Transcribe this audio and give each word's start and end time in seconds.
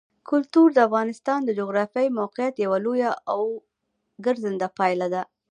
کلتور 0.29 0.67
د 0.73 0.79
افغانستان 0.87 1.39
د 1.45 1.49
جغرافیایي 1.59 2.09
موقیعت 2.19 2.53
یوه 2.65 2.77
لویه 2.85 3.11
او 3.33 3.41
څرګنده 4.23 4.67
پایله 4.77 5.07
ده. 5.13 5.21